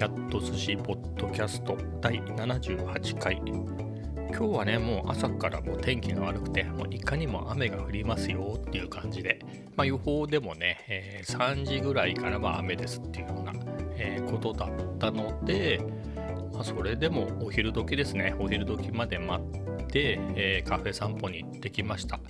[0.00, 3.36] キャット寿司ポッドキャスト第78回。
[3.36, 9.40] 今日はねもう朝からもう天気が悪くてもういかにも雨が降りますよっていう感じで、
[9.76, 13.52] まあ、予報でもね、えー、3時ぐらいからは雨ですっていうような、
[14.24, 15.82] ことだったので、
[16.54, 18.34] まあ、それでもお昼時ですね。
[18.38, 19.44] お昼時まで待
[19.82, 22.22] って、えー、カフェ散歩に行ってきました、ま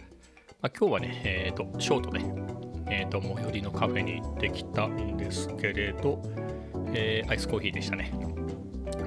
[0.62, 2.18] あ、今日はね、えーと、ショートで、
[2.93, 6.21] えーと最寄りのカフェに行ってきたんですけれど、
[6.95, 8.12] えー、アイスコーヒーでしたね。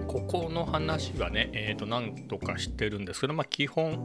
[0.08, 4.04] ここの話はね、えー、と何とかしてるんですけど、まあ、基本、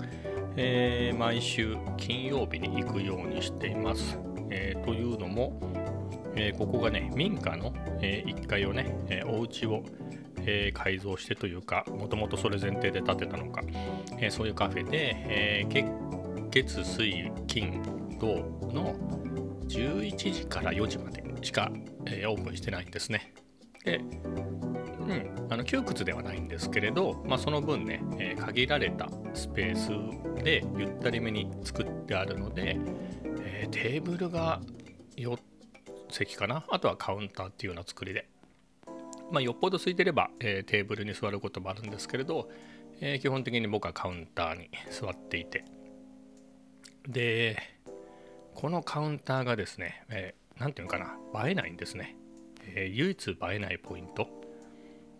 [0.56, 4.18] えー、毎週金曜日に行くようにしています。
[4.50, 5.60] えー、というのも、
[6.34, 9.82] えここがね、民家の、え1階をね、えお家を、
[10.46, 13.62] え改造してというか、もともとそれ前提で建てたのか、
[14.18, 15.66] えそういうカフェで、え
[16.50, 17.82] 月、水、金、
[18.18, 18.26] 土
[18.72, 18.94] の
[19.68, 21.70] 11時から4時までしか、
[22.06, 23.34] えオープンしてないんですね。
[23.84, 24.00] で、う
[25.12, 32.78] ん、あの窮屈ではないんですけれど、まあ、その分ね、えー、限られたスペースでゆったりめに作ってあるので、
[33.40, 34.60] えー、テーブルが
[35.16, 35.38] 4
[36.10, 36.64] 席かな？
[36.70, 38.28] あとはカウンターっていうような作りで、
[39.30, 42.48] まあ、よっぽど空いてれば、えー、テーブルに座ることもあるんですけれど、
[43.00, 45.64] え基本的に僕はカウンターに座っていて。
[47.06, 47.56] で
[48.54, 50.98] このカウンターがですね、えー、て言うのか
[51.32, 51.46] な？
[51.46, 52.16] 映えないんですね。
[52.74, 54.28] えー、唯一映えないポイント。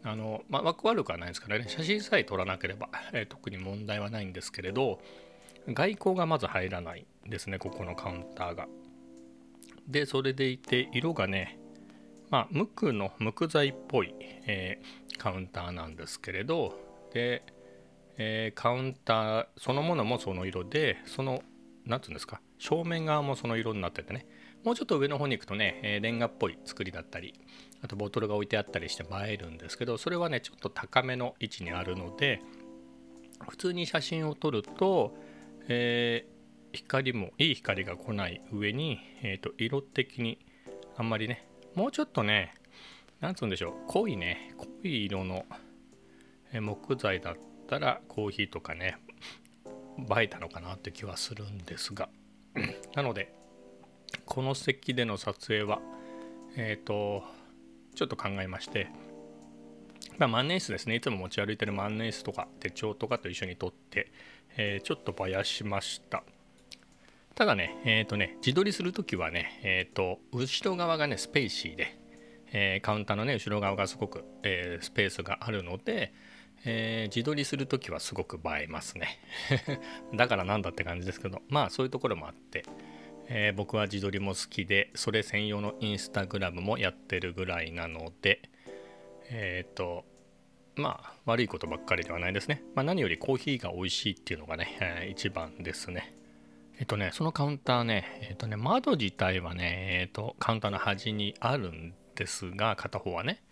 [0.04, 1.66] あの、まあ、枠悪くはないですからね。
[1.68, 5.00] 写真さえ撮らなければ、えー、特に問題はないんですけれど
[5.66, 8.66] 外光がまず入らないですねここのカウンターが。
[9.86, 11.58] でそれでいて色がね
[12.30, 16.74] まあ無垢の無垢材っぽい、えー、カウンターなんですけれど
[17.12, 17.42] で、
[18.18, 21.42] えー、カウンターそのものもその色でその
[21.86, 24.27] 何て言うんですか正面側もその色になっててね。
[24.64, 27.34] もうちょっと上の方に行くとね、え、レンガっぽい作りだったり
[27.83, 32.42] あとボトルが置いてあったりして映えるんですけどそれはねちょっと高めの位置にあるので
[33.48, 35.14] 普通に写真を撮ると、
[35.69, 40.39] えー、光もいい光が来ない上に、えーと、色的に
[40.97, 42.52] あんまりねもうちょっとね
[43.20, 45.45] なんつうんでしょう濃いね濃い色の
[46.52, 47.35] 木材だっ
[47.68, 48.98] たらコーヒーとかね
[49.98, 52.08] 映えたのかなって気はするんですが。
[52.95, 53.33] なので
[54.28, 55.80] この席での撮影は
[56.55, 57.24] えっ、ー、と
[57.94, 58.89] ちょっと考えまして、
[60.18, 60.96] まあ、万年筆ですね。
[60.96, 64.12] いつも持ち歩いてる万年筆とか手帳とかと一緒に撮って、
[64.58, 66.22] えー、ちょっとばやしました。
[67.34, 71.98] ただねえっ、ー、とね自撮りする時はねえっ、と後ろ側がねスペーシーで、
[72.52, 76.12] えカウンターのね後ろ側がすごく、えスペースがあるので
[76.64, 79.20] えー、自撮りする時はすごく映えますね。
[80.14, 82.64] だからなんだって感じですけどまあそういうところもあって、
[83.30, 88.40] えー、僕は自撮りも好きでそれ専用のインスタグラムもやってるぐらいなので
[89.30, 90.05] えっ、ー、と
[90.77, 96.14] まあ悪いことばっかりではないですね、まあ、何よりコーヒーが美味しいっていうのがね、えー、一番ですね
[96.78, 103.42] えっとねそのカウンターねえっとね窓自体はねえっとカウンターの端にあるんですが片方はね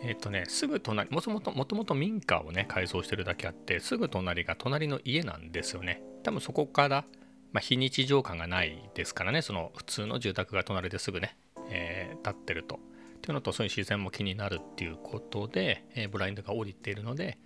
[0.00, 6.00] えっとね、すぐ隣、もともと、もともと民家をね、改装してるだけあって、すぐ隣が隣の家なんですよね。
[6.22, 7.04] 多分そこから、
[7.52, 11.36] まあ、非日常感がないですからねその普通の住宅が隣ですぐね、
[11.70, 12.76] えー、立ってると。
[12.76, 17.38] っていうのとそういう自然も気になるっていうことで、えー、ブラインドが降りているので、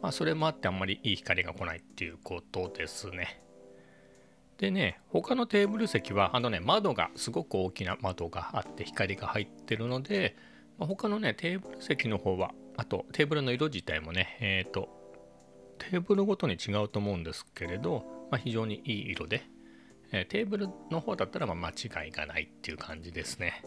[0.00, 3.42] まあ、それもあってあんまりいい光が来ないっていうことですね。
[4.58, 10.36] でね他のテーブル席はあのね窓がすごく大きな窓があって光が入ってるので、
[10.78, 14.88] まあ、他のねテーブル席の方はあとテーブルの色自体もねえっ、ー、と
[15.78, 19.42] テーブルごとに違うと思うんですけれどまあ、非常にいい色で、
[20.12, 23.64] えー、テーブルの方だったらま間違いがないっていう感じですね。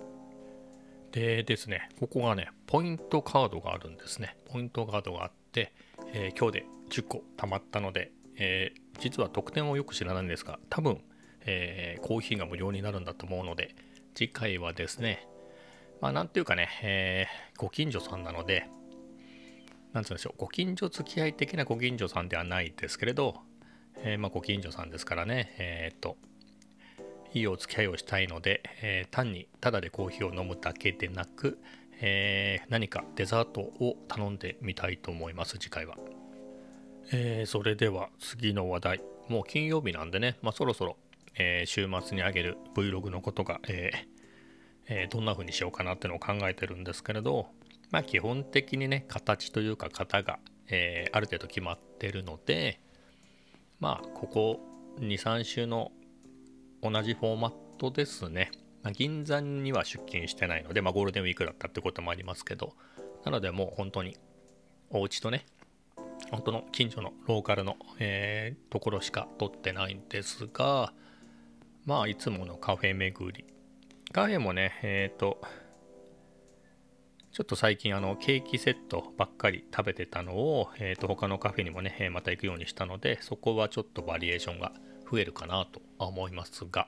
[1.11, 4.37] でですね、ここがね、ポイントカードがあるんですね。
[4.45, 5.73] ポイントカードがあって、
[6.13, 11.01] えー、今日で10個貯まったので、えー、実は得点をよく知らないんですが、多分、
[11.45, 13.75] えー、コーヒーが無料になるんだと思うので、
[14.13, 15.27] 次回はですね、
[16.01, 17.27] まあなんていうかね、え
[17.57, 18.69] ご近所さんなので、
[19.93, 23.41] なんつうんでしょう、ご近所付き合い的なご近所さんではないですけれど、
[24.03, 26.17] えー、まあ、ご近所さんですからね、えー、っと、
[27.33, 31.59] いいお付き合いをしたいので、えー、単にただでコーヒーを飲むだけでなく、
[32.01, 35.97] えー何かデザートを頼んでみたいと思います、次回は。
[37.11, 39.01] えそれでは次の話題。
[39.27, 40.97] もう金曜日なんでね、まあ、そろそろ、
[41.37, 43.91] え週末にあげる Vlog のことが、え
[44.87, 47.47] えどんな風にしようかなってのを考えてるんですけれど、
[47.91, 52.79] まあ、基本的にね、形というか型が、えある程度決まってるので、
[53.79, 54.59] まあ、ここ
[54.99, 55.91] 2、3週の
[56.81, 58.51] 同じフォーマットですね。
[58.83, 62.73] まあ、銀座には出勤してないので、まあ、ゴールデンウィークだったってこともありますけど、
[63.25, 64.15] なのでもう本当に
[64.89, 65.45] お家とね
[66.31, 70.93] 本当の近所のローカルの、えー、ところしか撮ってないんですが
[71.85, 73.45] まあいつものカフェ巡り
[74.11, 75.41] カフェもねえっ、ー、と
[77.31, 84.73] ちょっと最近あのケーキセットばっかり食べてたのを、えー、と他のカフェにもねまた行くようにしたのでそこはちょっとバリエーションが
[85.09, 86.87] 増えるかなと思いますが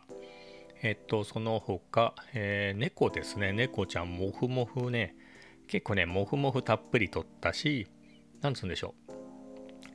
[0.84, 3.54] えっ、ー、とその他、えー、猫ですね。
[3.54, 5.16] 猫ちゃんもふもふね
[5.68, 7.88] 結構ねもふもふたっぷり取ったし
[8.42, 9.12] なんつうんでしょう。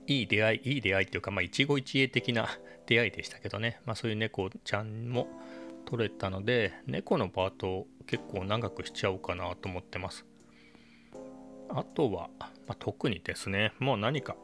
[0.06, 2.49] いい出会いいい出会いっていうかまあ一期一会的な
[2.87, 3.81] 出会いでしたけどね。
[3.84, 5.26] まあそういう猫ちゃんも
[5.87, 10.25] 取れたので猫のパートを結構長くしちゃおうかなと思ってます。
[11.68, 14.36] あとは、まあ、特にですね、もう何か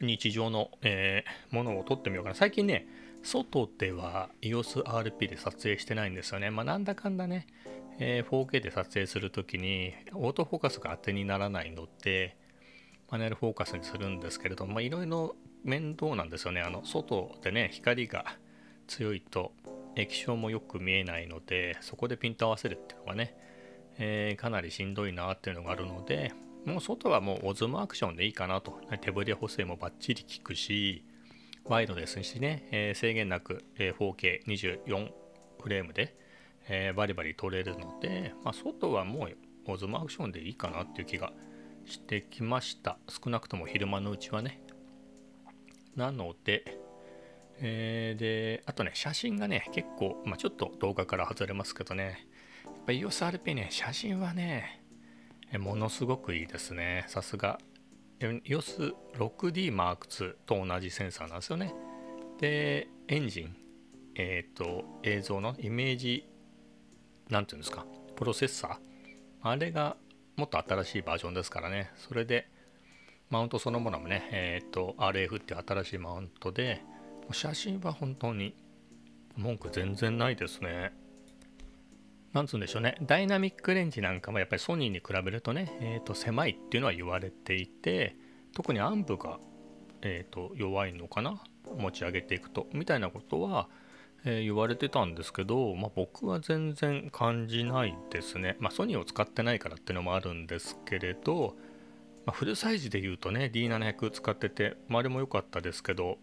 [0.00, 2.36] 日常の、えー、ものを撮ってみようかな。
[2.36, 2.86] 最近ね、
[3.22, 6.50] 外では EOSRP で撮影してないんですよね。
[6.50, 7.46] まあ、なんだかんだね、
[7.98, 12.36] えー、4K で撮影するときにオートフォーカスが当てにならないので、
[13.08, 15.34] パネルフォーカスにするんですけれども、いろいろ
[15.64, 16.60] 面倒なんですよね。
[16.60, 18.24] あの外でね、光が
[18.86, 19.52] 強いと
[19.96, 23.34] 液晶もよく見えないので、そこでピント合わせるっていうのがね、
[23.98, 26.32] えー、かなりしんどいなっていうのがあるので、
[26.64, 28.78] もう外はもうオズムアクションでいいかなと。
[29.00, 31.04] 手ブレ補正もバッチリ効くし、
[31.64, 35.10] ワイドですしね、えー、制限なく、えー、4K24
[35.62, 36.16] フレームで、
[36.68, 39.36] えー、バリバリ撮れるので、まあ、外はもう
[39.66, 41.32] オズムアクションでいいかなっていう気が
[41.84, 42.98] してきました。
[43.08, 44.60] 少なくとも昼間のうちはね。
[45.96, 46.78] なので、
[47.60, 52.27] えー、で、あとね、写真がね、結構、まあ、ちょっと動画から外れますけどね、
[52.88, 54.80] ぱ EOSRP ね、写真はね、
[55.58, 57.04] ものすごくいいですね。
[57.08, 57.58] さすが。
[58.20, 61.74] EOS6D Mark II と同じセンサーなんですよね。
[62.40, 63.56] で、エンジン、
[64.14, 66.28] えっ、ー、と、映像のイメージ、
[67.28, 67.84] なんていうんですか、
[68.16, 68.76] プロセッサー。
[69.42, 69.96] あれが
[70.36, 71.90] もっと新しいバージョンですからね。
[71.96, 72.48] それで、
[73.28, 76.82] マウントそのものもね、えっ、ー、と、RF っていう新しいマウントで、
[77.32, 78.56] 写真は本当に
[79.36, 80.92] 文句全然ないですね。
[82.32, 88.16] なんつうんでしょうね、ダイナミックレンジなんかもやっぱりソニーに比べるとね、えー、と狭いっていうのは言われていて、
[88.54, 89.38] 特にアンプが、
[90.02, 91.42] えー、と弱いのかな、
[91.76, 93.68] 持ち上げていくと、みたいなことは、
[94.24, 98.56] えー、言われてたんですけど、まあ、僕は全然感じないですね。
[98.60, 101.56] まあ、ソニーを使ってないからっていうのもあるんですけれど、
[102.26, 106.18] まあ、フルサイズで言うとね、D700 使ってて、まあ、あれも良かったですけど、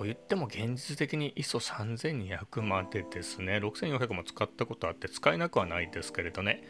[0.00, 6.64] と言っても現実的に ISO3200 までですね、6400も使ったことあって使えなくはないですけれどね、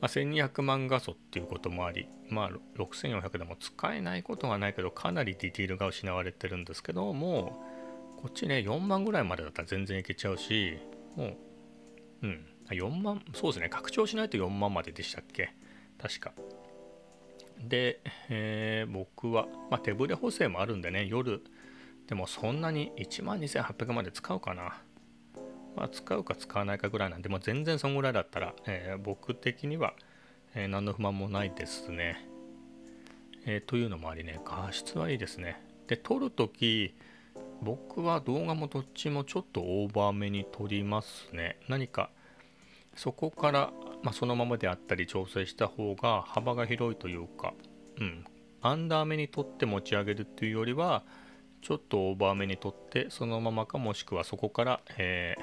[0.00, 7.64] まあ、1200万画素っていうこともあり、まあ、6400でも使えないことはないけど、かなりディティールが失われてるんですけども、
[8.18, 10.78] こっちね、4万ぐらいまでだったら全然いけちゃうし、
[11.16, 11.36] もう、
[12.22, 15.52] うん、4万、そうですね、拡張しないと4万まででしたっけ？
[16.00, 16.32] 確か。
[17.58, 21.42] で、えー、僕は、まあ、手ブレ補正もあるんでね、夜、
[22.08, 24.82] でもそんなに1万2800まで使うかな。
[25.76, 29.94] まあ、使うか使わないかぐらいなんで、もう全然そんぐらいだったら、えー、僕的には、
[30.54, 32.28] えー、何の不満もないですね。
[33.46, 35.62] えー、というのもありね、画質はいいですね。
[35.86, 36.94] で、撮るとき、
[37.62, 41.58] 僕は動画もどっちもちょっとオーバーめに撮りますね。
[41.68, 42.10] 何か
[42.98, 43.72] そこから、
[44.02, 47.54] まあ、そのままであったり調整した方が幅が広いというか、
[48.00, 48.24] うん、
[48.60, 51.04] アンダーめに撮って持ち上げるっていうよりは、
[51.62, 55.42] ちょっとオーバーめにとってそのままかもしくはそこから、えー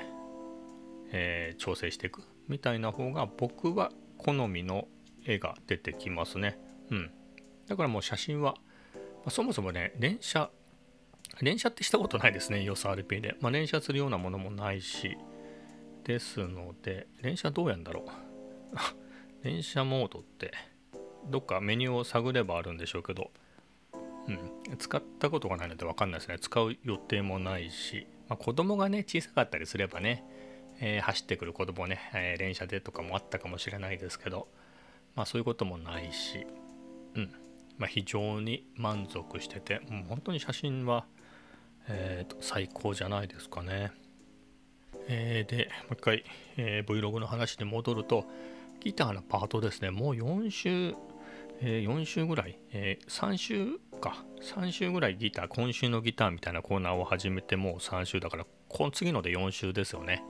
[1.12, 4.88] えー、調整していくみたいな方が僕は好みの
[5.26, 6.60] 絵が出てきますね。
[6.92, 7.12] うん。
[7.68, 8.56] だからもう写真は、
[8.94, 10.50] まあ、そもそもね、連写、
[11.42, 13.36] 連写ってしたことないですね、EOSRP で。
[13.42, 15.18] まあ、連写するようなものもないし、
[16.04, 18.06] ですので、連写どうやんだろう。
[19.44, 20.52] 連写モードって、
[21.28, 23.32] どっかメニューを探ればあるんでしょうけど、
[24.27, 26.39] うん、使ったことがないので分かんないですね。
[26.39, 30.24] 使う予定もないし、まあ、子供がね、小さかったりすればね、
[30.79, 34.48] えー、走ってくる子供ね、えー、連射でとかもあったかもしれないですけど、
[35.15, 36.46] まあそういうこともないし、
[37.15, 37.32] うん、
[37.77, 41.05] まあ、非常に満足してて、もう本当に写真は、
[41.88, 43.91] えーと、最高じゃないですかね。
[45.08, 46.24] えー、で、もう一回、
[46.58, 48.25] え Vlog の話に戻ると、
[48.79, 50.96] ギターのパートですね、もう4週、
[51.62, 60.24] えー、4週ぐらい、えー、3週か、3週ぐらいギター、今週のギターみたいなコーナーを始めてもう3週だから、この次ので4週ですよね。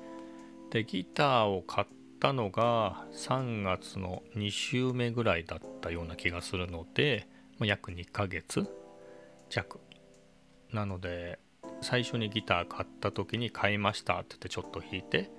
[0.72, 1.88] で、ギターを買っ
[2.20, 7.28] たのが3月の2週目ぐらいだったような気がするので、
[7.58, 8.68] まあ、約2ヶ月
[9.50, 9.80] 弱。
[10.72, 11.40] なので、
[11.82, 15.30] 最初にギター買った時に買いましたって言ってちょっと弾いて、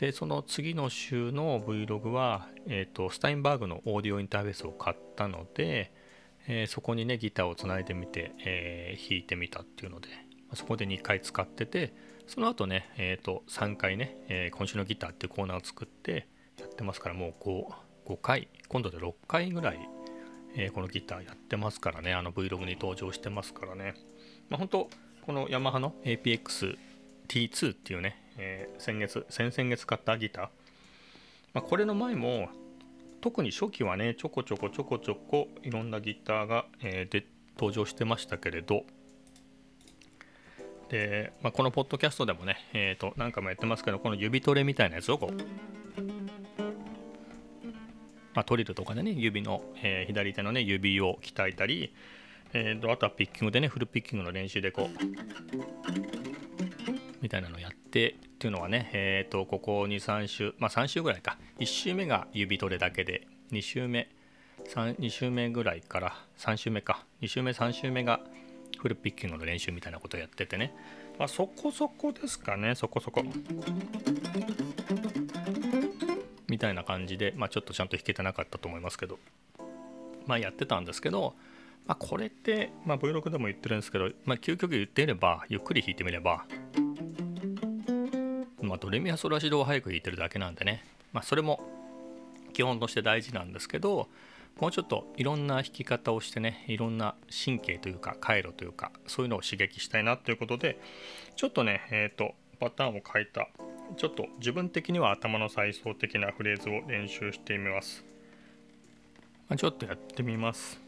[0.00, 5.92] でその次の週の Vlog は、えーと、スタインバーグのオーディオインターフェースを買ったので、
[6.48, 10.08] えー、そこにねギターをつないでみて、えー、弾いてみたっていうので
[10.54, 11.92] そこで2回使ってて
[12.26, 16.28] その後ね、えー、と3回ね、えー、今週のギターっていうコーナーを作って
[16.58, 17.44] やってますからもう
[18.08, 19.80] 5, 5回今度で6回ぐらい、
[20.56, 23.96] え、このギターやってますからねあの Vlog に登場してますからね、
[24.48, 24.90] まあ、本当
[25.26, 26.78] このヤマハの APX
[27.30, 30.44] T2 っていうね、えー、先月、先々月買ったギター、
[31.54, 32.48] まあ、これの前も、
[33.20, 37.24] 特に初期はね、ちょこちょこちょこちょこいろんなギターが、えー、で
[37.56, 38.84] 登場してましたけれど、
[40.88, 45.36] で、まあ、このポッドキャストでもね、えー、と何回もやってますけど、この指トレみたいなやつをこう、
[48.34, 51.94] まあ、トリルとかでね、指の、えー、左手のね、指を鍛えたり、
[52.54, 56.39] えーと、あとはピッキングでね、フルピッキングの練習でこう、
[57.20, 61.38] みたいなのをやってっていうのはね、えー、とここ23週まあ3週ぐらいか。
[61.58, 64.08] 1週目が指トレだけで2週目
[64.64, 67.04] 2週目ぐらいから3週目か。
[67.22, 68.20] 2週目3週目が
[68.78, 70.74] フルピッキングの練習みたいなことをやっててね、
[71.18, 72.74] まあ、そこそこですかね。
[72.74, 73.22] そこそこ。
[76.48, 79.18] みたいな感じで、まあ、ちょっとちゃんと弾けてなかったと思いますけど。
[80.26, 81.34] まあやってたんですけど
[81.86, 86.44] まあ、これって、まあ、Vlog でも言ってるんですけど、まあ、究極言っていればゆっくり弾いてみれば
[88.70, 91.60] まあ、ドレミファソラシドを早く弾いてるだけなんでね、まあ、それも
[92.52, 94.08] 基本として大事なんですけど
[94.60, 100.78] もうちょっといろんな弾き方をしてねいろんな神経というか回路というかそういうのを刺激したいなということで
[101.34, 103.48] ちょっとねえっ、ー、とパターンを変えた
[103.96, 108.04] ちょっと自分的には頭の再層的なフレーズを練習してみます、
[109.48, 110.80] まあ、ちょっとやってみます。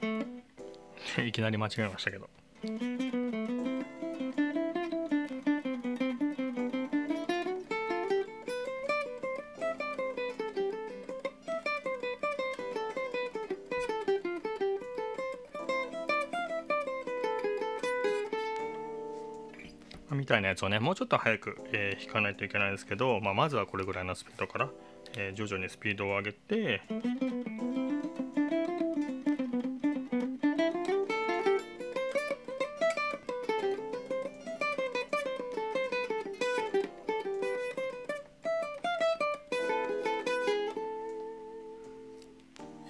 [1.26, 2.28] いきなり間違えましたけど。
[20.20, 24.68] みたいなやつをねもうちょっと早く、えー、弾かないといけないんですけど、まあ、まずはこれぐらいのスピードから、
[25.16, 26.82] えー、徐々にスピードを上げて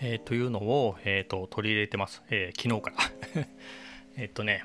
[0.03, 2.91] えー、というのを、えーと、取り入れてます、えー、昨日か
[3.35, 3.45] ら。
[4.17, 4.65] えっとね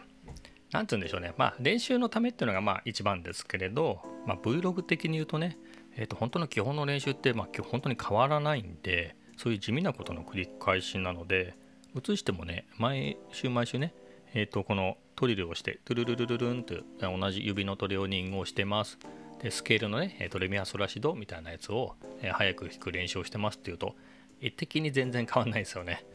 [0.72, 5.58] 何て言うんでしょうねまあ練習のためっていうのがまあ一番ですけれど、まあ、Vlog 的に言うとね、
[5.96, 11.56] えー、と本当の基本の練習ってまあ本当に変わらないんでそういう地味なことの繰り返しなので
[11.96, 13.94] 映してもね毎週毎週ね
[14.38, 19.00] えー、とこのトリルをしてトゥルルルルルンと同じ指のトレーニングをしてます
[19.42, 21.96] でスケールのねドレミアソラシドみたいなやつを、
[22.34, 23.96] 早く弾く練習をしてますっていうと
[24.42, 26.06] 絵的に全然変わんないですよね。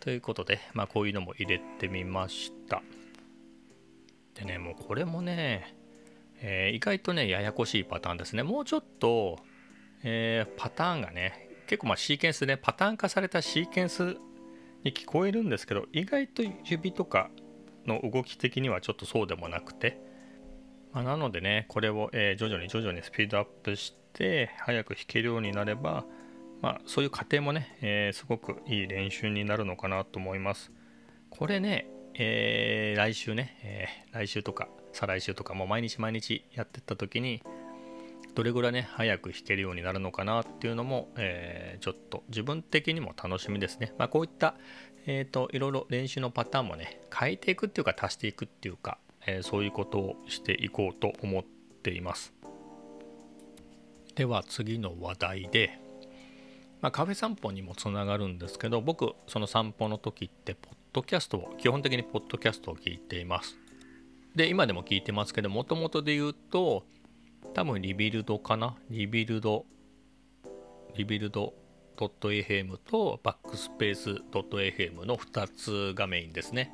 [0.00, 2.82] ということで、まあ、こういうのも入れてみました。
[4.36, 5.74] でね、もうこれもね、
[6.40, 8.42] えー、意外とね、ややこしいパターンですね。
[8.42, 9.38] もうちょっと、
[10.02, 14.16] えー、パターンがね、結構まあシーケンスね、パターン化されたシーケンス
[14.84, 17.30] に聞こえるんですけど、意外と指とか
[17.86, 19.98] の動き的にはちょっとそうでもなくて、
[20.92, 26.04] まあ、なのでね、これを、えー、徐々に徐々にスピードアップして、早く弾けるようになれば、
[26.62, 30.72] まあ、そういう過程もね、えー、すごくいい練習になるのかなと思います。
[31.30, 31.86] これね、
[32.18, 37.42] えー、来週ね、えー、来週とか再来週とかもう毎日毎日やってった時に
[38.34, 43.94] どれぐらいね早く弾けるようになるのかなっていうのも、えー、ちょっと自分的にも楽しみですね。
[43.98, 44.56] まあ、こういった、
[45.06, 52.34] えーと、いろいろ練習のパターンもね変えていくっていうか足していくっていうか、え、そういうことをしていこうと思っています。
[54.14, 55.78] では次の話題で、
[56.80, 63.58] まあ、カフェ散歩にもつながるんですけど僕その散歩の時ってポッドキャストを基本的にポッドキャストを聞いています。
[64.34, 66.84] で今でも聞いてますけどもともとで言うと
[67.52, 68.76] 多分リビルドかな？
[68.88, 69.66] リビルド
[70.94, 71.52] リビルド
[71.98, 75.48] .fm とバックスペース .fm の2
[75.92, 76.72] つがメインですね。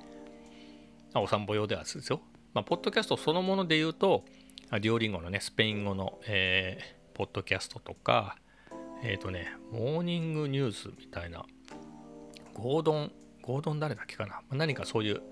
[1.17, 2.21] お散歩用ではですよ。
[2.55, 4.25] まあ、ポッドキャストそのもので言うと、
[4.71, 8.37] Duolingo のね、スペイン語の、えー、ポッドキャストとか、
[9.02, 11.45] えっ、ー、とね、モーニングニュースみたいな、
[12.55, 13.12] ゴードン、
[13.43, 15.23] ゴードン誰だっけかな、何かそういう、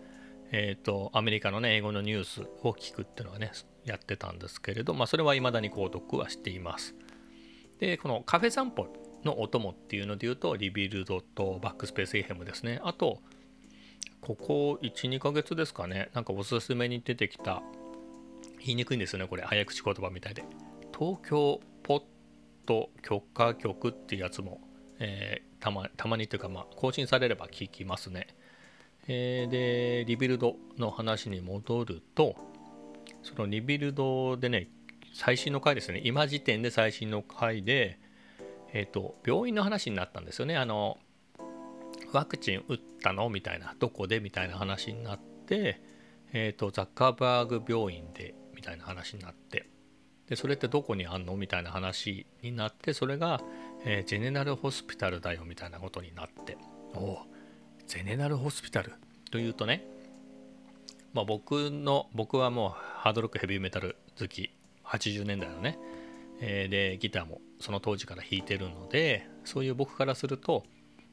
[0.53, 3.53] えっ、ー、と、アメリカのね、英語のニュースを聞くっていうのはね、
[3.85, 6.95] やってたんですけれど、まあ、それは未だに購読はしています。
[7.79, 8.89] で、このカフェ散歩
[9.25, 12.81] のお供っていうので言うと、 Rebuild と backspace FM ですね。
[12.83, 13.21] あと、
[14.21, 17.63] ここ1、2ヶ月ですかね、なんかおすすめに出てきた、
[18.59, 20.45] 言いにくいんですよね、これ、早口言葉みたいで。
[20.97, 22.03] 東京ポッ
[22.67, 24.61] ド許可局っていうやつも、
[24.99, 28.27] え、たまたまにというか、まあ、更新されれば聞きますね。
[29.07, 32.35] えー、で、 Rebuild の話に戻ると、
[33.23, 34.69] その Rebuild でね、
[35.13, 37.99] 最新の回ですね、今時点で最新の回で、
[38.73, 40.57] えっ、ー、と、病院の話になったんですよね。
[40.57, 40.99] あの、
[42.13, 43.29] ワクチン打ったの？
[43.29, 44.21] みたいな、どこで？
[44.21, 45.83] みたいな話になって、
[46.33, 48.35] えっ、ー、と、ザッカーバーグ病院で？
[48.55, 49.67] みたいな話になって、
[50.31, 51.37] で、それってどこにあんの？
[51.37, 53.43] みたいな話になって、それが、
[53.85, 56.57] えー、ジェネラルホスピタルだよみたいなことになって、
[56.95, 57.19] おお、
[57.87, 58.95] ゼネラルホスピタル？
[59.31, 59.85] というとね、
[61.13, 64.55] まあ、僕の僕はもうハードロックヘビーメタル好き。
[64.91, 65.79] 80年代のね、
[66.41, 70.65] えー、でギターもその当時から弾いてるのでそういう僕からすると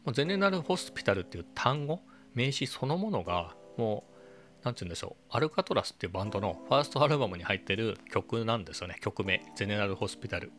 [0.04, 2.02] もうゼネラルホスピタルっていう単語
[2.34, 4.17] 名詞そのものがもう
[4.64, 5.24] 何て言うんでしょう。
[5.30, 8.98] アルカトラスっていうバンドのファーストアルバムに入ってる曲なんですよね。
[9.02, 9.42] 曲名。
[9.56, 10.52] ゼネラルホスピタル。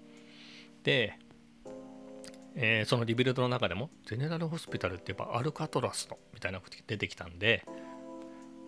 [0.83, 1.19] で
[2.61, 7.65] えー、そのリビルドの中でもゼネラルホスピタルって言えばアルカトラスのみたいなこと出てきたんで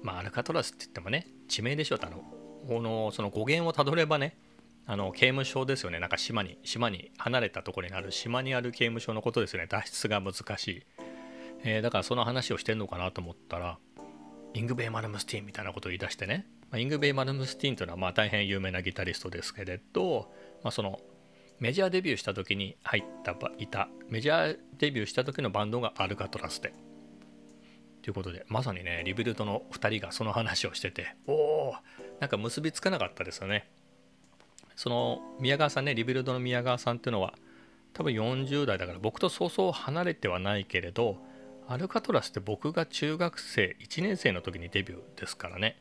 [0.02, 2.06] まあアルカトラスって言ってもね地名でしょと。
[2.06, 2.22] あの
[2.68, 4.37] このその語源をたどればね
[4.87, 5.99] あの刑務所ですよね。
[5.99, 9.66] なんか島に島に離れたところにある島にある刑務所のことですよね。
[9.68, 10.82] 脱出が難しい、
[11.64, 13.78] えー、だからその話をしてんのかなと思ったら
[14.54, 20.30] イングベイ・マルムスティンみたいなことを言い出してね、まあ、イングベイ・マルムスティンというのはまあ大変有名なギタリストですけれど、
[20.62, 21.00] まあ、その
[21.59, 26.73] メジャーデビューした時に入ったいたメジャーデビューした時のバンドが Alcatrazz で。
[28.02, 31.75] ということでまさにね Rebuild の2人がその話をしてておお
[32.19, 33.71] なんか結びつかなかったですよね。
[34.75, 37.35] その宮川さんね Rebuild の宮川さんっていうのは
[37.92, 41.19] 多分40代だから僕とそうそう離れてはないけれど
[41.73, 45.81] アルカトラスって僕が中学生1年生の時にデビューですからね、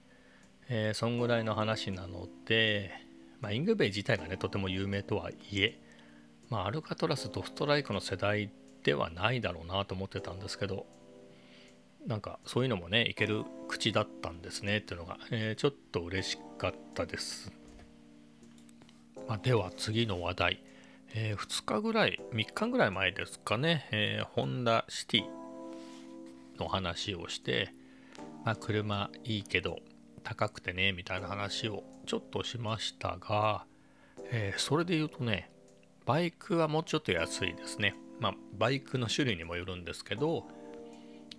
[0.70, 3.10] えー、そんぐらいの話なので
[3.42, 5.80] まあ、イングベイ自体がねとても有名とはいえ、
[6.50, 8.52] まあ、アルカトラスドストライクの世代
[8.84, 10.86] ではないだろうなと思ってたんですけど
[12.06, 17.52] なんかそういうのもねいける口だったんですねっていうのが、えー、ちょっと嬉しかったです、
[19.28, 20.64] まあ、では次の話題、
[21.14, 25.39] えー、2日ぐらい3日ぐらい前ですかね、えー、ホンダシティ。
[26.60, 27.72] の話をして、
[28.46, 29.78] まあ、車いいけど
[30.24, 33.66] 高くてねみたいな話をちょっとしましたが、
[34.32, 35.52] えー、それで言うとね
[36.06, 37.96] バイクはもうちょっと安いですね。
[38.20, 40.48] まあバイクの種類にもよるんですけど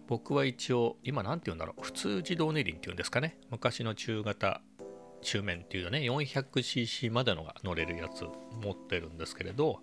[0.06, 3.36] 僕は一応今何て言うんだろう普通自動二輪っていうんですかね。
[3.50, 4.60] 昔の中型
[5.22, 8.24] 中面っていうね 400cc までのが乗れるやつ
[8.62, 9.80] 持ってるんですけれど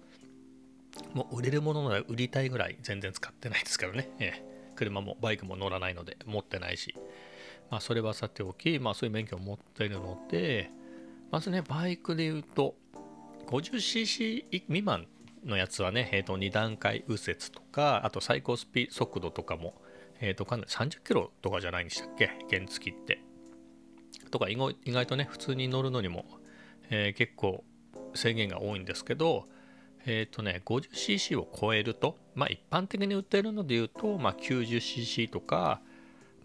[1.13, 6.95] もう売れるものなら売りたいぐらい全然使ってないですからね、えー、車もバイクも乗らないので持ってないし
[7.69, 10.71] まあ、それはさておき、まあ、そういう免許を持っているので、
[11.31, 12.75] まずね、バイクで言うと、
[13.47, 15.07] 50cc 未満
[15.45, 19.73] のやつはね、えー、と2段階右折とか、あと最高スピード速度とかも、
[20.19, 22.31] えー、とかなり30キロとかじゃないんでしたっけ？
[22.49, 23.21] 原付って。
[24.31, 26.25] とか意外とね、普通に乗るのにも、
[26.89, 27.63] えー、結構
[28.13, 29.47] 制限が多いんですけど、
[30.07, 35.81] えっ、ー、とね、50cc を超えると、まあ一般的に売ってるので言うと、まあ 90cc とか、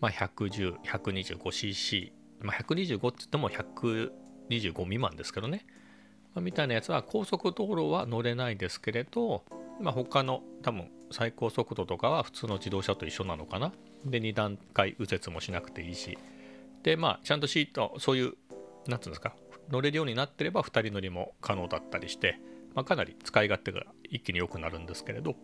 [0.03, 5.65] まあ、110、125cc、まあ、125って言っても125未満ですけどね、
[6.35, 9.45] まあ、みたいなやつは高速道路は乗れないですけれど、
[9.81, 13.73] まあ、他の多分最高速度とかは普通の自動車と一緒なのかな。
[14.05, 16.19] で、2段階右折もしなくていいし。
[16.83, 18.33] で、まあ、ちゃんとシート、そういう、
[18.89, 19.37] なんつうんですか、
[19.71, 22.41] 乗れるようになってれば2人乗りも可能だったりして、
[22.75, 25.37] まあ、かなり使い勝手が一気に良くなるんですけれど、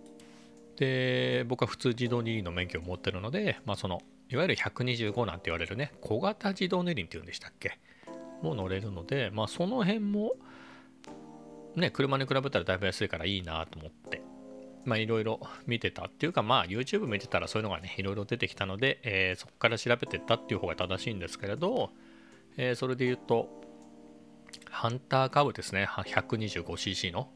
[0.76, 7.78] で、僕は普通自動2の免許を持ってるので、まあ、そのいわゆる125なんて言われるね、小型自動二輪っていうんでしたっけ？
[8.42, 10.32] もう乗れるので、まあその辺も、
[11.74, 14.22] ね、車に比べたらだいぶ安いからいいなと思って、
[14.84, 21.90] まあいろいろ見てたっていうか、まあ YouTube 見てたらそういうのがね、いろいろ出てきたので、えー、そこから調べてったっていう方が正しいんですけれど、
[22.56, 23.48] えー、それで言うと、
[24.70, 27.30] ハンターカブですね、125cc の。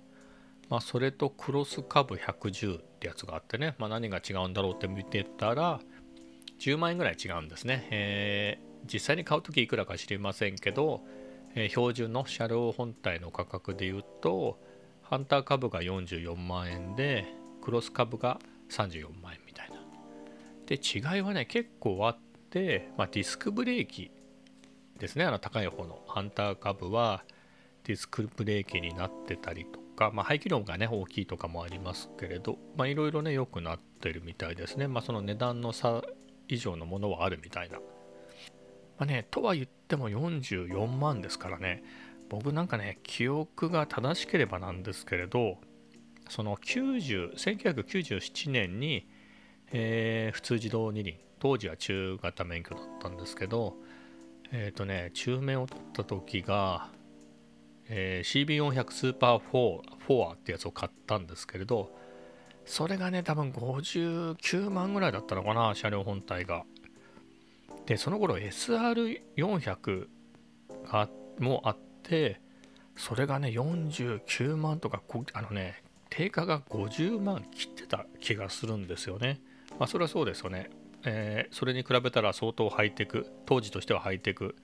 [0.69, 5.81] まあ、それとクロスカブ110ってやつがあってね、まあ、何が違うんだろうって見てたら、
[6.61, 7.89] 10万円ぐらい違うんですね。
[7.91, 11.03] えー、実際に買うときいくらか知りませんけど、
[11.55, 14.59] えー、標準の車両本体の価格で言うと、
[15.03, 17.27] ハンター株が44万円で、
[17.61, 19.77] クロス株が34万円みたいな。
[20.67, 22.19] で、違いはね、結構あっ
[22.51, 24.11] て、まあ、ディスクブレーキ
[25.03, 27.25] ですね、あの高い方のハンター株は
[27.85, 34.89] ディスクブレーキになってたりとか、まあ、排気量がね、大きいとかもありますけれど、まあ、いろいろね、良くなってるみたいですね。
[34.89, 36.03] まあ、その値段の差
[36.49, 37.79] 以上のものはあるみたいな。
[37.79, 37.85] ま
[38.99, 41.83] あね、とは言っても44万ですからね、
[42.33, 45.59] 僕なんかね記憶が正しければなんですけれど
[46.31, 49.07] その90 1997年に、
[49.71, 53.75] えー、普通自動二輪当時は中型免許だったんですけど
[54.53, 56.91] えっ、ー、とね中免を取った時が、
[57.89, 61.91] えー、CB400 スーパー4 4ってやつを買ったんですけれど
[62.65, 66.65] それがね多分59万ぐらいだったのかな車両本体が。
[67.87, 70.07] でその頃 SR400
[70.85, 71.09] が
[71.41, 72.41] もあって
[72.97, 79.41] それがね49万とかあのね定価が50万切ってた気がするんですよね。
[79.79, 80.71] まあそれはそうですよね。
[81.05, 84.55] えー、それに比べたら相当ハイテク当時としてはハイテク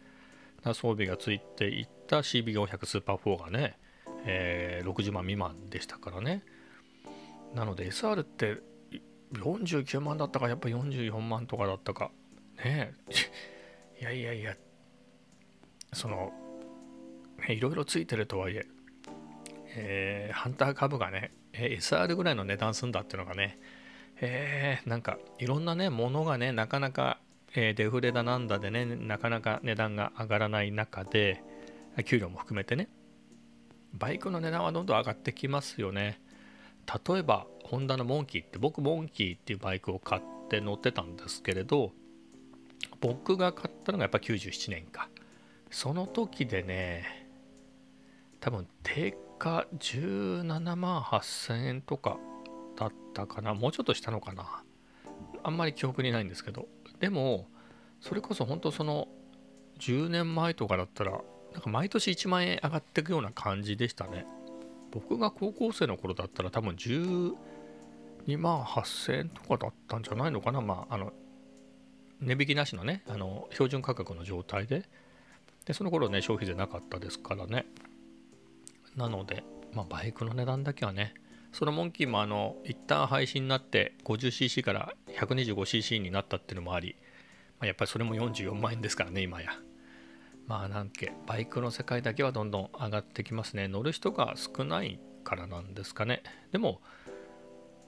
[0.64, 3.78] な装備がついていった CB400 スーパー4がね、
[4.24, 6.42] えー、60万未満でしたからね。
[7.54, 8.58] なので SR って
[9.32, 12.10] 49万だったかやっぱ44万とかだったか。
[12.64, 12.94] ね
[13.98, 14.00] え。
[14.00, 14.56] いやいやいや。
[15.92, 16.32] その、
[17.48, 18.66] ね、いろいろついてるとはいえ
[19.74, 23.58] えー、ハンター株がね、えー、SR ぐらいの値段すんだっていうのがね
[24.20, 27.18] え、なんかいろんなねものがねなかなか、
[27.54, 31.42] えー、デフレだなんだでねなかなか値段が上がらない中で
[32.04, 32.88] 給料も含めてね
[33.94, 36.20] バイクの値段はどんどん上がってきますよね。
[37.06, 41.92] 例えばホンダのモンキーって僕モンキーっていうバイクを買って乗ってたんですけれど
[43.00, 45.08] 僕が買ったのがやっぱ97年か。
[45.70, 47.28] その時でね
[48.40, 52.18] 多分定価17万8000円とか
[53.18, 54.62] たかなもうちょっとしたのかな。
[55.42, 56.68] あんまり記憶にないんですけど。
[57.00, 57.48] でも
[58.00, 59.08] それこそ本当その
[59.80, 61.20] 10年前とかだったら
[61.52, 64.26] なんか毎年1万円上がっていくような感じでしたね。
[64.90, 67.34] 僕が高校生の頃だったら多分12
[68.38, 70.60] 万8000円とかだったんじゃないのかな。
[70.60, 71.12] まああの
[72.20, 74.84] 値引きなしのねあの標準価格の状態で。
[75.66, 77.66] でその頃ね消費税なかったですからね。
[78.96, 81.14] なのでまあバイクの値段だけはね
[81.58, 86.94] そのモンキーもあの一旦廃止になって 50cc から 125cc になったっていうのもあり、
[87.58, 89.50] まあ、やっぱりそれも44万円ですからね今や。
[90.46, 93.66] まあなんけバイクの世界だけはどんどん上がってきますね。
[93.66, 96.22] 乗る人が少ないからなんですかね。
[96.52, 96.80] でも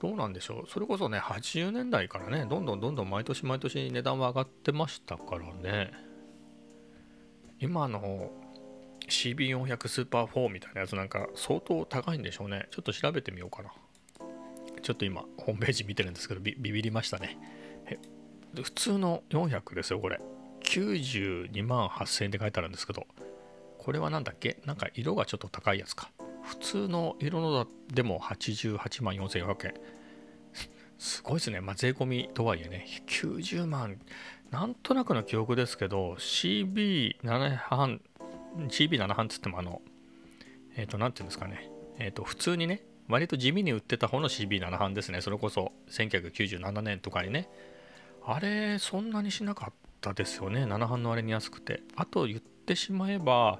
[0.01, 0.69] どうなんでしょう。
[0.69, 5.93] それこそね80年代からねどんどんどんどん毎年毎年値段は上がってましたからね。
[7.61, 8.31] 今の
[9.11, 12.67] CB400 スーパー4みたいなやつなんか相当高いんでしょうね。
[12.71, 13.71] ちょっと調べてみようかな。
[14.81, 17.37] ちょっと今、ホームページ見てるんですけど、ビビりましたね。
[18.55, 20.19] 普通の400ですよ、これ。
[20.63, 23.05] 92万8000円って書いてあるんですけど、
[23.77, 24.59] これは何だっけ？
[24.65, 26.09] なんか色がちょっと高いやつか。
[26.43, 29.73] 普通の色のでも88万4400円。
[30.97, 31.61] すごいですね。
[31.61, 33.99] まあ、税込みとはいえね、90万、
[34.51, 38.01] なんとなくの記憶ですけど、CB7 半
[38.55, 39.81] CB7 半つってもあの、
[40.75, 45.21] えっ、ー、と、なんていうんですかね、えっ、ー、と、普通にね、割と地味に売ってた方の CB7 半ですね。
[45.21, 47.49] それこそ1997年とかにね。
[48.25, 50.63] あれ、そんなにしなかったですよね。
[50.65, 51.81] 7半の割に安くて。
[51.95, 53.59] あと言ってしまえば、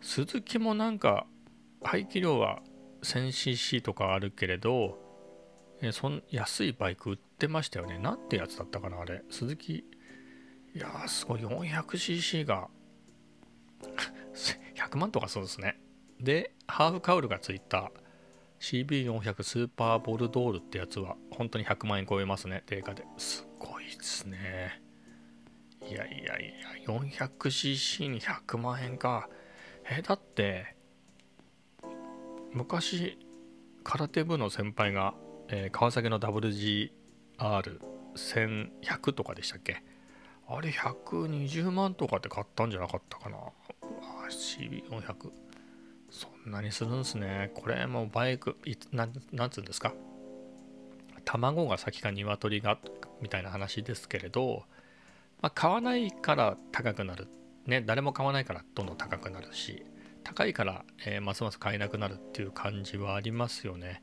[0.00, 1.26] スズキもなんか
[1.82, 2.62] 排気量は
[3.02, 4.98] 1000cc とかあるけれど、
[5.80, 7.98] えそん安いバイク売ってましたよね。
[7.98, 9.22] なんてやつだったかな、あれ。
[9.30, 9.72] 鈴木。
[9.72, 9.84] い
[10.74, 11.40] やー、すごい。
[11.40, 12.68] 400cc が
[14.74, 15.80] 100万とかそうですね。
[16.20, 17.90] で、ハーフカウルがついた
[18.60, 23.04] CB400 スーパーボルドールってやつは本当に100万円超えますね、定価で。
[23.18, 24.80] すごいですね。
[25.82, 26.54] いやいやい
[26.86, 29.28] や、400cc に100万円か。
[29.90, 30.76] え、だって、
[32.52, 33.18] 昔、
[33.82, 35.14] 空手部の先輩が、
[35.48, 39.82] えー、川崎の WGR1100 とかでしたっけ？
[40.46, 43.38] あれ120万とかで買ったんじゃなかったかな
[44.28, 45.30] CB400
[46.10, 47.50] そんなにするんですね。
[47.54, 48.56] これもうバイク
[48.92, 49.92] ななんつうんですか？
[51.24, 52.78] 卵が先か鶏が
[53.20, 54.64] みたいな話ですけれど、
[55.40, 57.28] まあ、買わないから高くなる。
[57.66, 59.86] ね誰も買わないからどんどん高くなるし
[60.22, 64.02] 高いから、えー、ますます買えなくなるっていう感じはありますよね。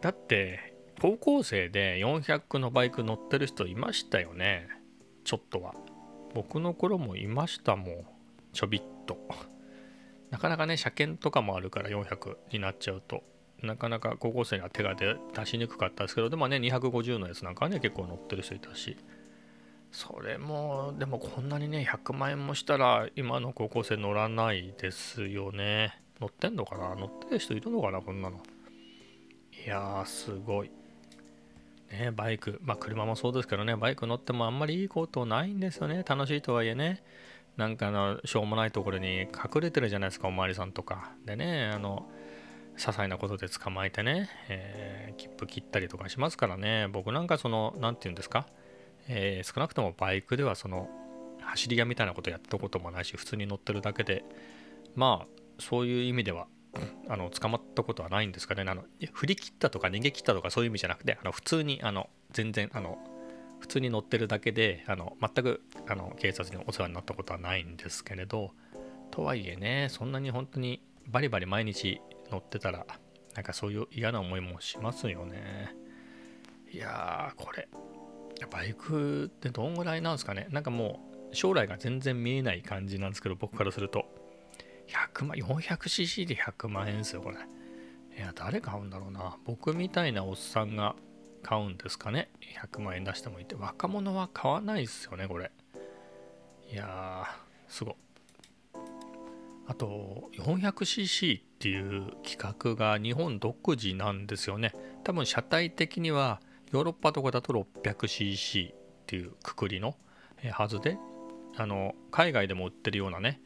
[0.00, 4.68] だって高校生で400のバイク乗ってる人いましたよね。
[5.24, 5.74] ちょっとは。
[6.34, 8.06] 僕の頃もいましたもん。
[8.52, 9.18] ちょびっと。
[10.30, 13.22] なかなかね車検とかもあるから400になっちゃうと。
[13.62, 15.16] なかなか高校生には手が出
[15.46, 18.96] しにくかったですけどでもね250のやつなんかね結構乗ってる人いたし。
[19.92, 26.02] それもでもこんなにね100万円もしたら今の高校生乗らないですよね。
[26.20, 26.94] 乗ってんのかな？
[26.96, 28.02] 乗ってる人いるのかな？
[28.02, 28.36] こんなの。
[29.64, 30.70] いやーすごい。
[31.90, 32.60] ねバイク。
[32.62, 36.04] まあ車もそうですけどねバイク乗ってもあんまりいいことないんですよね。
[36.06, 37.02] 楽しいとはいえね。
[37.56, 41.12] なんかのしょうもないところに隠れてるじゃないですかおまわりさんとか。
[41.24, 42.06] でねあの
[42.76, 46.88] 些細なことで捕まえてね、えー、切符切ったりとかしますからね。
[46.92, 48.46] 僕なんかその何て言うんですか、
[49.08, 50.88] えー、少なくともバイクではその
[51.40, 54.24] 走り屋みたいなことやったこともないし普通に乗ってるだけで
[54.94, 56.48] まあそういう意味では
[57.08, 58.62] あの捕まったことはないんですかね。
[58.66, 62.98] あの振り切ったとか逃げ切ったとかそういう意味じゃなくてあの普通にあの全然あの
[63.60, 68.52] 普通に乗ってるだけであの全くあの警察にお世話になったことはないんですけれど
[69.10, 72.86] とはいえねそんなに本当にバリバリ毎日乗ってたら
[73.34, 75.74] なんかそういう嫌な思いもしますよね。
[76.72, 77.68] いやーこれ
[78.50, 80.46] バイクってどんぐらいなんですかね。
[80.50, 81.00] なんかも
[81.32, 84.04] う将来が全然見えない感じなんですけど僕からすると。
[84.88, 87.36] 100万 400cc で100万円ですよこれ。
[88.16, 89.36] いや誰買うんだろうな。
[89.44, 90.96] 僕みたいなおっさんが
[91.46, 92.28] 買うんですかね。
[92.60, 93.54] 100万円出してもいいって。
[93.54, 95.52] 若者は買わないですよねこれ。
[96.72, 97.94] いやーすごい。
[99.68, 104.74] あと 400cc っていう規格が日本独自なんですよね。
[105.04, 106.40] 多分車体的には
[106.72, 109.94] ヨーロッパとかだと 600cc っていうくくりの
[110.50, 110.98] はずで
[111.56, 113.40] あの海外でも売ってるようなね、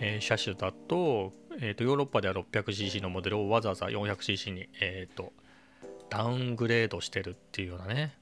[0.00, 5.32] え、車種だと,、えーと、ヨーロッパでは 600cc のモデルをわざわざ 400cc に、えーと
[6.14, 8.16] ダウングレードしてるっていうようなね。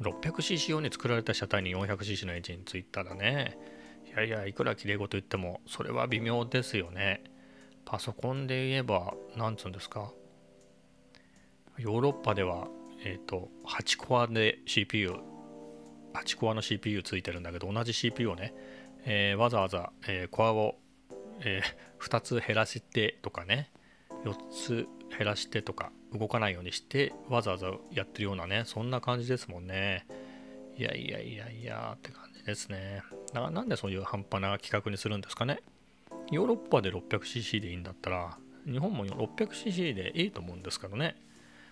[0.00, 3.58] 600cc 用に作られた車体に 400cc のエンジンついたらね。
[4.06, 7.24] いやいやいくらきれい事言ってもそれは微妙ですよね。
[7.84, 10.12] パソコンで言えば何つうんですか？
[11.78, 12.68] ヨーロッパでは
[13.04, 15.16] えっ、ー、と8コアで CPU8
[16.38, 18.54] コアの CPU ついてるんだけど同じ CPU をね、
[19.04, 20.76] えー、わざわざ、えー、コアを、
[21.40, 21.60] え
[21.98, 23.72] 2つ減らしてとかね
[24.24, 24.86] 4つ
[25.18, 30.06] 減らしてとか動かないようにしてわざわざやってるようなねそんな感じですもんね。
[30.76, 33.02] いやいやいやいやって感じですね。
[33.32, 35.60] だからなんでそういう半端な企画にするんですかね。
[36.30, 41.16] ヨーロッパで 600cc でいいんだったら日本も 600cc でいいと思うんですけどね。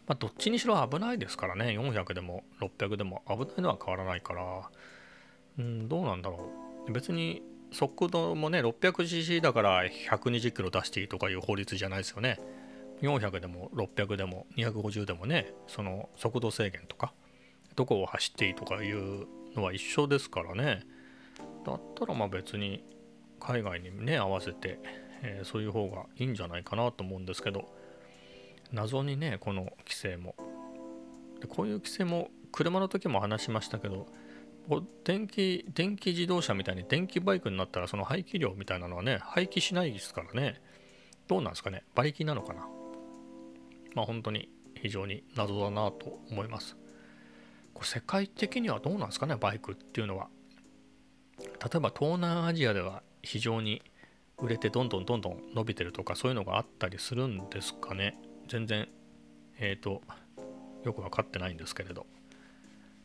[0.07, 1.67] まあ、どっちにしろ危ないですからね。
[1.79, 4.71] 400でも600でも危ないのは変わらないから。
[5.59, 6.51] うんどうなんだろ
[6.89, 6.93] う。
[6.93, 12.41] 別に速度もね 600cc だから120キロ出していいとかいう法律じゃないですよね。
[13.03, 17.13] 400でも600でも250でもねその速度制限とか
[17.77, 20.83] どこを走っていいとかいうのは一緒ですからね。
[21.65, 22.85] だったらまあ別に
[23.39, 24.79] 海外にね合わせて、
[25.23, 27.73] えー、そういう方がいいんじゃないかなと思うんですけど
[28.73, 30.35] 謎にねこの規制も。
[31.41, 34.07] でこういう規制も車の時も話しましたけど
[35.05, 40.61] 電気電気自動車みたいに電気バイクになったらその排気量みたいなのはね廃棄しないですからね。
[41.29, 41.85] どうなんですかね。
[41.95, 42.69] 馬力なのかな。
[43.95, 44.49] まあ本当に
[44.81, 46.77] 非常に謎だなと思います。
[47.75, 50.29] これ世界的にはどうなんですかね、バイクっていうのは。
[51.39, 53.83] 例えば東南アジアでは非常に
[54.39, 58.19] 売れてどんどんどんどん伸びてるとかそういうのがあったりするんですかね。
[58.49, 58.89] 全然、
[59.59, 60.03] えっ、ー、と、
[60.85, 62.07] よく分かってないんですけれど。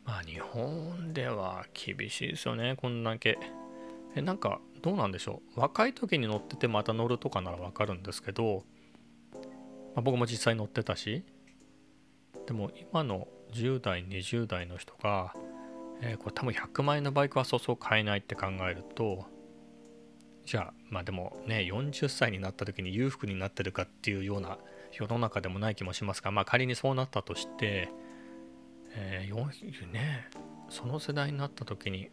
[0.04, 3.38] まあ日本では厳しいですよね、こんだけ。
[4.14, 5.60] え、なんかどうなんでしょう。
[5.60, 8.64] 若い時に乗っててまた乗るとかなら分かるんですけど、
[9.96, 11.24] まあ、僕も実際乗ってたし
[12.46, 15.34] でも今の10代20代の人が、
[16.02, 19.24] えー、これ多分100万円のバイクはそうそう買えないって考えると
[20.44, 24.58] じゃあまあでもね40歳になった時に裕福になってるかっていうような
[24.92, 27.88] 世の中でもない気もしますがまあ仮にそうなったとして、
[28.90, 30.28] えー、ね
[30.68, 32.10] その世代になった時に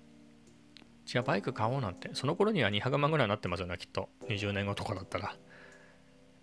[1.05, 4.09] じゃあバイク買おうなんてその頃には200万ぐらいになってますよねきっと。
[4.29, 5.35] 20年後とかだったら。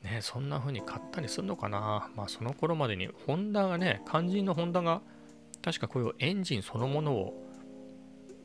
[0.03, 2.11] ね、そんな風に買ったりするのかな。
[2.17, 5.03] まあその頃までに、ホンダがね、肝心のホンダが、
[5.63, 7.47] 確かこういうエンジンそのものを、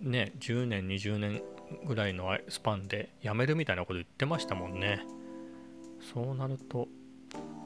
[0.02, 1.41] ね、10年、20年
[1.86, 5.06] ぐらいのスパンでやめるみたいなこと言ってましたもんね。
[6.13, 6.88] そうなると、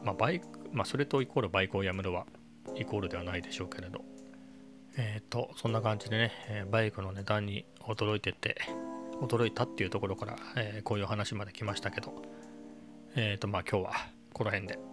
[0.03, 2.27] まあバイク、まあそれとイコールバイクをやめるは
[2.75, 4.03] イコールではないでしょうけれど。
[4.97, 8.57] えっ、ー、と、そんな感じでね、えバイクの値段に驚いてて、
[9.21, 12.21] 驚いたっていうところから、えー、こういう話まで来ましたけど、
[13.15, 13.93] えっ、ー、とまあ今日は
[14.33, 14.88] この辺で。